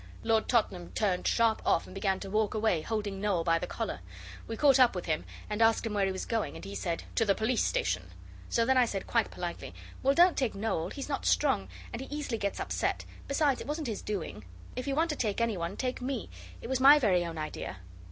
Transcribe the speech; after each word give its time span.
Lord 0.23 0.49
Tottenham 0.49 0.89
turned 0.93 1.27
sharp 1.27 1.61
off 1.63 1.85
and 1.85 1.93
began 1.93 2.19
to 2.21 2.29
walk 2.31 2.55
away, 2.55 2.81
holding 2.81 3.21
Noel 3.21 3.43
by 3.43 3.59
the 3.59 3.67
collar. 3.67 3.99
We 4.47 4.57
caught 4.57 4.79
up 4.79 4.95
with 4.95 5.05
him, 5.05 5.25
and 5.47 5.61
asked 5.61 5.85
him 5.85 5.93
where 5.93 6.07
he 6.07 6.11
was 6.11 6.25
going, 6.25 6.55
and 6.55 6.65
he 6.65 6.73
said, 6.73 7.03
'To 7.13 7.23
the 7.23 7.35
Police 7.35 7.63
Station.' 7.63 8.09
So 8.49 8.65
then 8.65 8.77
I 8.79 8.85
said 8.85 9.05
quite 9.05 9.29
politely, 9.29 9.75
'Well, 10.01 10.15
don't 10.15 10.35
take 10.35 10.55
Noel; 10.55 10.89
he's 10.89 11.07
not 11.07 11.27
strong, 11.27 11.69
and 11.93 12.01
he 12.01 12.07
easily 12.07 12.39
gets 12.39 12.59
upset. 12.59 13.05
Besides, 13.27 13.61
it 13.61 13.67
wasn't 13.67 13.85
his 13.85 14.01
doing. 14.01 14.43
If 14.75 14.87
you 14.87 14.95
want 14.95 15.11
to 15.11 15.15
take 15.15 15.39
any 15.39 15.55
one 15.55 15.77
take 15.77 16.01
me 16.01 16.31
it 16.63 16.67
was 16.67 16.79
my 16.79 16.97
very 16.97 17.23
own 17.23 17.37
idea. 17.37 17.77